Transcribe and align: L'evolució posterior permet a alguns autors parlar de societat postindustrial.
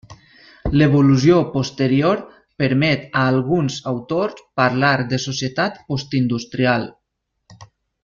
L'evolució 0.81 1.35
posterior 1.55 2.23
permet 2.63 3.05
a 3.21 3.27
alguns 3.35 3.77
autors 3.95 4.43
parlar 4.63 4.97
de 5.15 5.23
societat 5.29 5.81
postindustrial. 5.93 6.93